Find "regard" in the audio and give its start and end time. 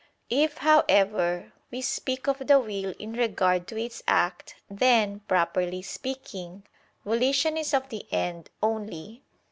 3.13-3.67